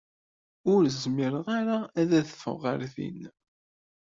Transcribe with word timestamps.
Ur 0.73 0.81
zmireɣ 1.01 1.45
ara 1.59 1.77
ad 1.99 2.11
adfeɣ 2.21 2.55
ɣer 2.63 2.79
din. 2.93 3.21